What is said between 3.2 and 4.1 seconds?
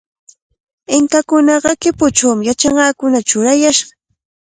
churayashqa.